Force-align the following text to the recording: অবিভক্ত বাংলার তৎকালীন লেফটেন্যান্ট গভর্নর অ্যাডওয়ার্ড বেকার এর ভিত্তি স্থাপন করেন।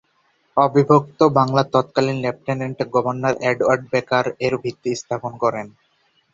অবিভক্ত 0.57 1.19
বাংলার 1.37 1.67
তৎকালীন 1.73 2.17
লেফটেন্যান্ট 2.21 2.79
গভর্নর 2.93 3.35
অ্যাডওয়ার্ড 3.39 3.83
বেকার 3.91 4.25
এর 4.45 4.53
ভিত্তি 4.63 4.91
স্থাপন 5.01 5.31
করেন। 5.43 5.67